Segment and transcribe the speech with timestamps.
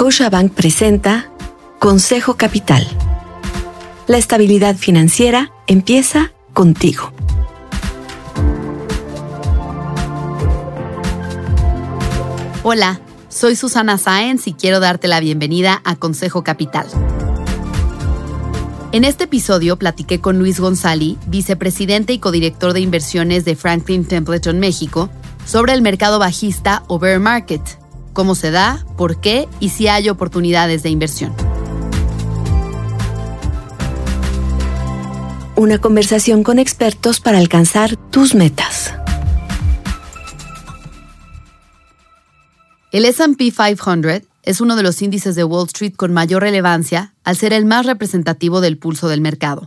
[0.00, 1.30] Scotiabank presenta
[1.78, 2.88] Consejo Capital.
[4.06, 7.12] La estabilidad financiera empieza contigo.
[12.62, 12.98] Hola,
[13.28, 16.86] soy Susana Sáenz y quiero darte la bienvenida a Consejo Capital.
[18.92, 24.60] En este episodio platiqué con Luis González, vicepresidente y codirector de inversiones de Franklin Templeton
[24.60, 25.10] México,
[25.44, 27.60] sobre el mercado bajista o bear market,
[28.20, 31.32] cómo se da, por qué y si hay oportunidades de inversión.
[35.56, 38.92] Una conversación con expertos para alcanzar tus metas.
[42.92, 47.36] El SP 500 es uno de los índices de Wall Street con mayor relevancia al
[47.36, 49.66] ser el más representativo del pulso del mercado.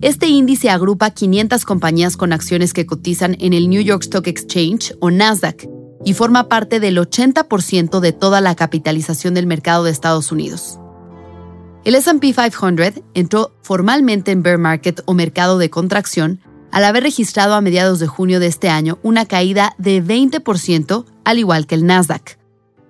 [0.00, 4.94] Este índice agrupa 500 compañías con acciones que cotizan en el New York Stock Exchange
[5.00, 5.73] o Nasdaq
[6.04, 10.78] y forma parte del 80% de toda la capitalización del mercado de Estados Unidos.
[11.84, 16.40] El SP 500 entró formalmente en bear market o mercado de contracción
[16.72, 21.38] al haber registrado a mediados de junio de este año una caída de 20%, al
[21.38, 22.38] igual que el Nasdaq.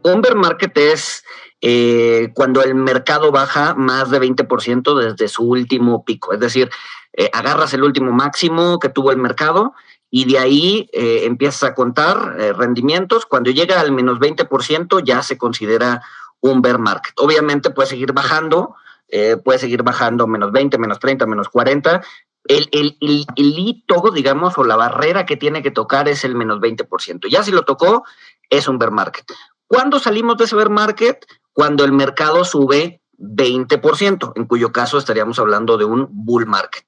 [0.05, 1.25] Un bear market es
[1.61, 6.71] eh, cuando el mercado baja más de 20% desde su último pico, es decir,
[7.17, 9.73] eh, agarras el último máximo que tuvo el mercado
[10.17, 13.27] y de ahí eh, empiezas a contar eh, rendimientos.
[13.27, 16.03] Cuando llega al menos 20% ya se considera
[16.39, 17.15] un bear market.
[17.17, 18.77] Obviamente puede seguir bajando,
[19.09, 22.01] eh, puede seguir bajando menos 20, menos 30, menos 40.
[22.45, 26.37] El, el, el, el, hito, digamos, o la barrera que tiene que tocar es el
[26.37, 27.29] menos 20%.
[27.29, 28.05] Ya si lo tocó,
[28.49, 29.27] es un bear market.
[29.67, 31.27] ¿Cuándo salimos de ese bear market?
[31.53, 36.87] Cuando el mercado sube 20%, en cuyo caso estaríamos hablando de un bull market.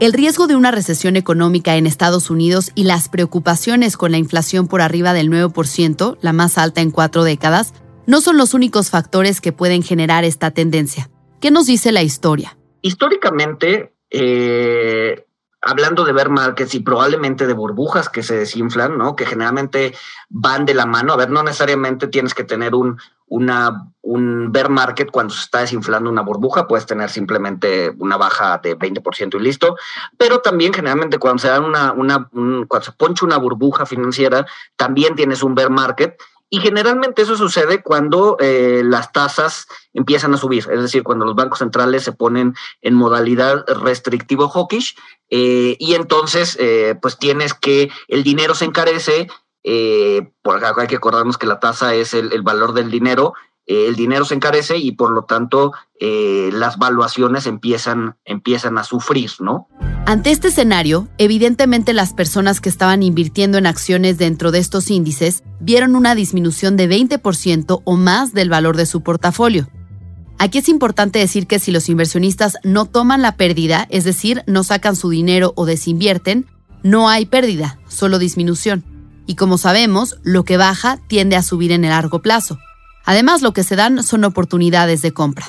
[0.00, 4.66] El riesgo de una recesión económica en Estados Unidos y las preocupaciones con la inflación
[4.66, 7.74] por arriba del 9%, la más alta en cuatro décadas,
[8.06, 11.10] no son los únicos factores que pueden generar esta tendencia.
[11.40, 12.58] ¿Qué nos dice la historia?
[12.82, 15.26] Históricamente, eh,
[15.64, 19.16] hablando de bear markets y probablemente de burbujas que se desinflan, ¿no?
[19.16, 19.94] Que generalmente
[20.28, 21.12] van de la mano.
[21.12, 22.98] A ver, no necesariamente tienes que tener un,
[23.28, 28.78] un bear market cuando se está desinflando una burbuja, puedes tener simplemente una baja de
[28.78, 29.76] 20% y listo,
[30.18, 34.46] pero también generalmente cuando se da una, una un, cuando se poncha una burbuja financiera,
[34.76, 36.16] también tienes un bear market
[36.50, 41.34] y generalmente eso sucede cuando eh, las tasas empiezan a subir, es decir, cuando los
[41.34, 44.96] bancos centrales se ponen en modalidad restrictivo hawkish
[45.30, 49.28] eh, y entonces eh, pues tienes que el dinero se encarece
[49.64, 53.32] eh, por acá hay que acordarnos que la tasa es el, el valor del dinero,
[53.66, 58.84] eh, el dinero se encarece y por lo tanto eh, las valuaciones empiezan, empiezan a
[58.84, 59.68] sufrir, ¿no?
[60.06, 65.42] Ante este escenario, evidentemente las personas que estaban invirtiendo en acciones dentro de estos índices
[65.60, 69.68] vieron una disminución de 20% o más del valor de su portafolio.
[70.38, 74.64] Aquí es importante decir que si los inversionistas no toman la pérdida, es decir, no
[74.64, 76.46] sacan su dinero o desinvierten,
[76.82, 78.84] no hay pérdida, solo disminución
[79.26, 82.58] y como sabemos, lo que baja tiende a subir en el largo plazo.
[83.04, 85.44] Además, lo que se dan son oportunidades de compra.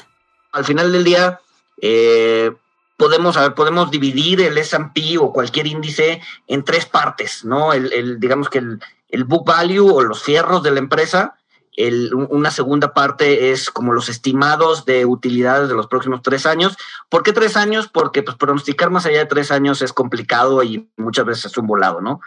[0.52, 1.40] Al final del día,
[1.82, 2.52] eh,
[2.98, 7.74] podemos, ver, podemos dividir el S&P o cualquier índice en tres partes, ¿no?
[7.74, 11.36] El, digamos que el, book value o los fierros de la empresa,
[11.78, 16.78] el, una segunda parte es como los estimados de utilidades de los próximos tres años.
[17.10, 17.90] ¿Por qué tres años?
[17.90, 21.68] Porque pues, pronosticar más allá de tres años es complicado y muchas veces es un
[21.68, 22.22] volado, ¿no?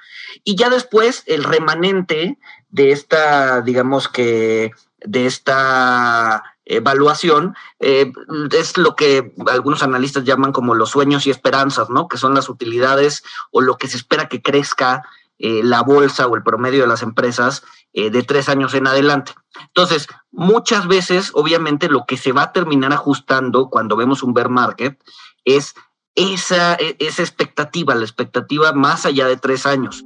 [0.44, 2.38] Y ya después el remanente
[2.70, 4.72] de esta, digamos que,
[5.04, 8.12] de esta evaluación eh,
[8.52, 12.08] es lo que algunos analistas llaman como los sueños y esperanzas, ¿no?
[12.08, 15.02] Que son las utilidades o lo que se espera que crezca
[15.38, 19.32] eh, la bolsa o el promedio de las empresas eh, de tres años en adelante.
[19.68, 24.50] Entonces, muchas veces, obviamente, lo que se va a terminar ajustando cuando vemos un bear
[24.50, 25.00] market
[25.44, 25.74] es
[26.14, 30.04] esa, e, esa expectativa, la expectativa más allá de tres años.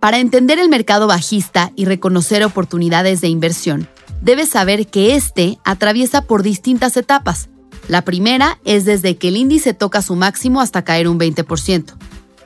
[0.00, 3.88] Para entender el mercado bajista y reconocer oportunidades de inversión,
[4.20, 7.48] debes saber que este atraviesa por distintas etapas.
[7.88, 11.94] La primera es desde que el índice toca su máximo hasta caer un 20%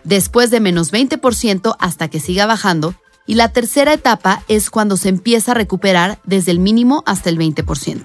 [0.05, 2.94] después de menos 20% hasta que siga bajando,
[3.26, 7.38] y la tercera etapa es cuando se empieza a recuperar desde el mínimo hasta el
[7.38, 8.02] 20%.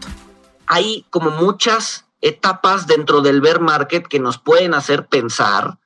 [0.68, 5.78] Hay como muchas etapas dentro del bear market que nos pueden hacer pensar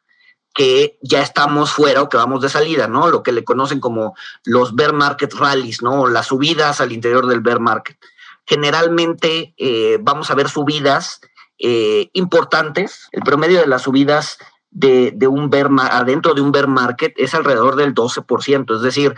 [0.59, 3.07] que ya estamos fuera o que vamos de salida, ¿no?
[3.07, 4.13] Lo que le conocen como
[4.43, 6.05] los bear market rallies, ¿no?
[6.07, 7.97] Las subidas al interior del bear market.
[8.45, 11.21] Generalmente eh, vamos a ver subidas
[11.59, 13.07] eh, importantes.
[13.13, 14.37] El promedio de las subidas
[14.69, 19.15] de, un bear adentro de un bear market es alrededor del 12%, es decir,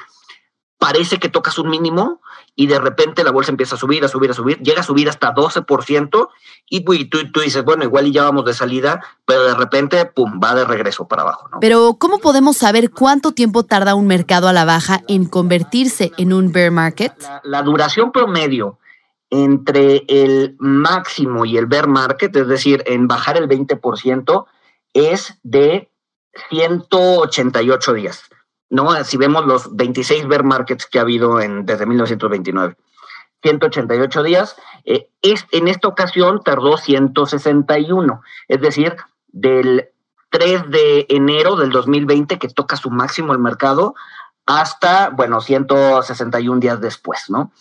[0.82, 2.22] parece que tocas un mínimo
[2.56, 5.10] y de repente la bolsa empieza a subir, a subir, a subir, llega a subir
[5.10, 6.30] hasta 12%
[6.72, 10.40] y tú, tú dices, bueno, igual y ya vamos de salida, pero de repente, pum,
[10.44, 11.50] va de regreso para abajo.
[11.52, 11.60] ¿no?
[11.60, 16.34] Pero, ¿cómo podemos saber cuánto tiempo tarda un mercado a la baja en convertirse en
[16.34, 17.14] un bear market?
[17.44, 18.80] La, duración promedio
[19.30, 24.46] entre el máximo y el bear market, es decir, en bajar el 20%,
[24.96, 25.92] es de
[26.50, 28.24] 188 días.
[28.72, 29.04] ¿No?
[29.04, 32.76] Si vemos los 26 bear markets que ha habido en, desde 1929.
[33.44, 34.56] 188 días.
[34.86, 38.96] Eh, es, en esta ocasión tardó 161, es decir,
[39.28, 39.90] del
[40.30, 43.96] 3 de enero del 2020 que toca su máximo el mercado
[44.46, 47.52] hasta, bueno, 161 días después, ¿no?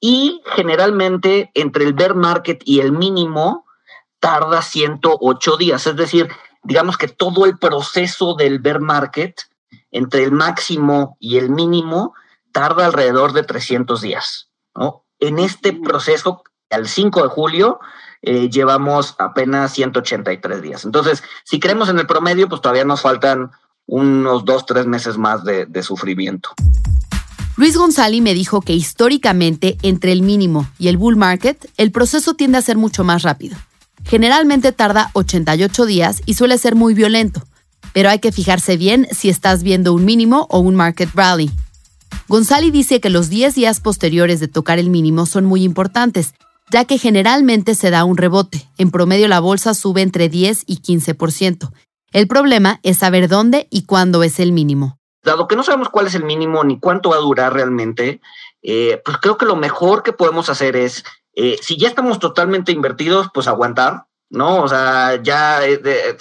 [0.00, 3.66] Y generalmente entre el bear market y el mínimo
[4.20, 6.28] tarda 108 días, es decir,
[6.62, 9.42] digamos que todo el proceso del bear market
[9.90, 12.14] entre el máximo y el mínimo
[12.52, 14.50] tarda alrededor de 300 días.
[14.74, 15.04] ¿no?
[15.20, 17.80] En este proceso, al 5 de julio,
[18.22, 20.84] eh, llevamos apenas 183 días.
[20.84, 23.50] Entonces, si creemos en el promedio, pues todavía nos faltan
[23.86, 26.50] unos dos, tres meses más de, de sufrimiento.
[27.56, 32.34] Luis González me dijo que históricamente entre el mínimo y el bull market, el proceso
[32.34, 33.56] tiende a ser mucho más rápido.
[34.04, 37.42] Generalmente tarda 88 días y suele ser muy violento
[37.92, 41.50] pero hay que fijarse bien si estás viendo un mínimo o un market rally.
[42.28, 46.34] González dice que los 10 días posteriores de tocar el mínimo son muy importantes,
[46.70, 48.68] ya que generalmente se da un rebote.
[48.78, 51.70] En promedio la bolsa sube entre 10 y 15%.
[52.12, 54.98] El problema es saber dónde y cuándo es el mínimo.
[55.22, 58.20] Dado que no sabemos cuál es el mínimo ni cuánto va a durar realmente,
[58.62, 62.72] eh, pues creo que lo mejor que podemos hacer es, eh, si ya estamos totalmente
[62.72, 64.62] invertidos, pues aguantar, ¿no?
[64.62, 66.16] O sea, ya eh,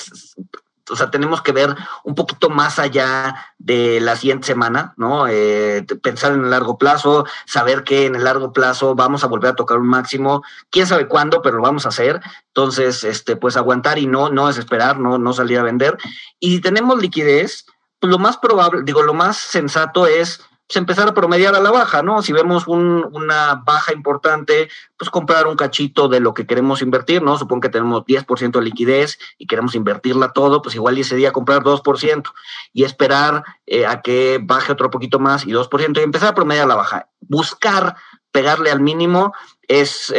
[0.89, 5.27] o sea, tenemos que ver un poquito más allá de la siguiente semana, ¿no?
[5.27, 9.51] Eh, pensar en el largo plazo, saber que en el largo plazo vamos a volver
[9.51, 12.21] a tocar un máximo, quién sabe cuándo, pero lo vamos a hacer.
[12.47, 15.97] Entonces, este, pues aguantar y no, no desesperar, no, no salir a vender.
[16.39, 17.65] Y si tenemos liquidez,
[17.99, 21.69] pues lo más probable, digo, lo más sensato es pues empezar a promediar a la
[21.69, 22.21] baja, ¿no?
[22.23, 27.37] Si vemos una baja importante, pues comprar un cachito de lo que queremos invertir, ¿no?
[27.37, 31.61] Supongo que tenemos 10% de liquidez y queremos invertirla todo, pues igual ese día comprar
[31.61, 32.31] 2%
[32.73, 36.65] y esperar eh, a que baje otro poquito más y 2% y empezar a promediar
[36.65, 37.09] a la baja.
[37.19, 37.95] Buscar
[38.31, 39.33] pegarle al mínimo
[39.67, 40.11] es,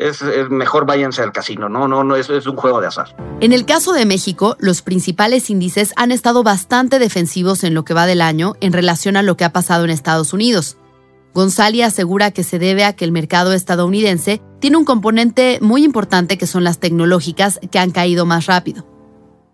[0.00, 3.14] es mejor váyanse al casino, no, no, no, es, es un juego de azar.
[3.40, 7.94] En el caso de México, los principales índices han estado bastante defensivos en lo que
[7.94, 10.78] va del año en relación a lo que ha pasado en Estados Unidos.
[11.34, 16.38] González asegura que se debe a que el mercado estadounidense tiene un componente muy importante
[16.38, 18.86] que son las tecnológicas que han caído más rápido.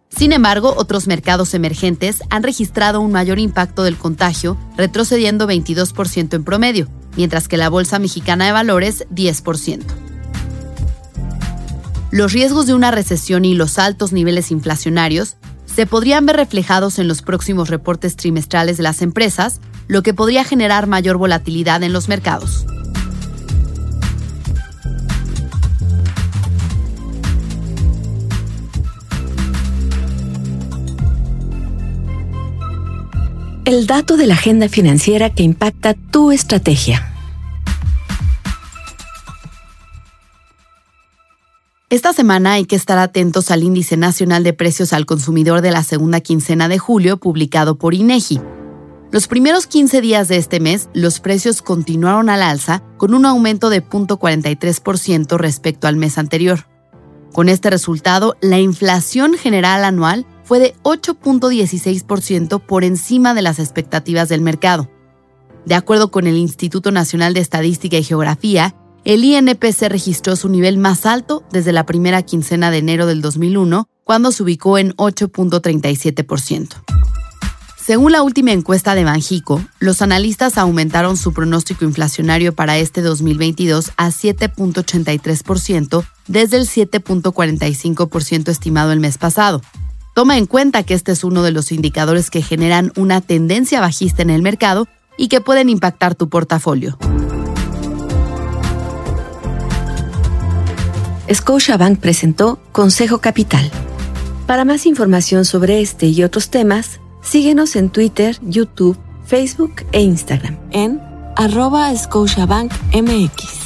[0.08, 6.44] Sin embargo, otros mercados emergentes han registrado un mayor impacto del contagio, retrocediendo 22% en
[6.44, 10.05] promedio, mientras que la Bolsa Mexicana de Valores 10%.
[12.16, 15.36] Los riesgos de una recesión y los altos niveles inflacionarios
[15.66, 20.42] se podrían ver reflejados en los próximos reportes trimestrales de las empresas, lo que podría
[20.42, 22.64] generar mayor volatilidad en los mercados.
[33.66, 37.15] El dato de la agenda financiera que impacta tu estrategia.
[41.88, 45.84] Esta semana hay que estar atentos al índice nacional de precios al consumidor de la
[45.84, 48.40] segunda quincena de julio publicado por INEGI.
[49.12, 53.70] Los primeros 15 días de este mes, los precios continuaron al alza con un aumento
[53.70, 56.66] de 0.43% respecto al mes anterior.
[57.32, 64.28] Con este resultado, la inflación general anual fue de 8.16% por encima de las expectativas
[64.28, 64.90] del mercado.
[65.66, 68.74] De acuerdo con el Instituto Nacional de Estadística y Geografía,
[69.06, 73.88] el INPC registró su nivel más alto desde la primera quincena de enero del 2001,
[74.02, 76.74] cuando se ubicó en 8.37%.
[77.76, 83.92] Según la última encuesta de Banjico, los analistas aumentaron su pronóstico inflacionario para este 2022
[83.96, 89.62] a 7.83% desde el 7.45% estimado el mes pasado.
[90.16, 94.22] Toma en cuenta que este es uno de los indicadores que generan una tendencia bajista
[94.22, 96.98] en el mercado y que pueden impactar tu portafolio.
[101.32, 103.70] Scotiabank presentó Consejo Capital.
[104.46, 110.56] Para más información sobre este y otros temas, síguenos en Twitter, YouTube, Facebook e Instagram
[110.70, 111.00] en
[111.36, 113.65] arroba Scotiabank MX.